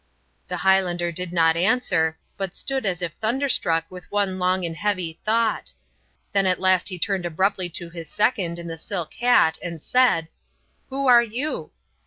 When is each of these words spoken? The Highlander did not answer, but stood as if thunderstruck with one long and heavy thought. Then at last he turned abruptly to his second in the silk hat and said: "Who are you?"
The 0.47 0.57
Highlander 0.65 1.11
did 1.11 1.31
not 1.31 1.55
answer, 1.55 2.17
but 2.35 2.55
stood 2.55 2.87
as 2.87 3.03
if 3.03 3.13
thunderstruck 3.13 3.85
with 3.91 4.11
one 4.11 4.39
long 4.39 4.65
and 4.65 4.75
heavy 4.75 5.19
thought. 5.23 5.73
Then 6.33 6.47
at 6.47 6.59
last 6.59 6.89
he 6.89 6.97
turned 6.97 7.23
abruptly 7.27 7.69
to 7.69 7.91
his 7.91 8.09
second 8.09 8.57
in 8.57 8.65
the 8.65 8.79
silk 8.79 9.13
hat 9.13 9.59
and 9.61 9.79
said: 9.79 10.27
"Who 10.89 11.05
are 11.05 11.21
you?" 11.21 11.69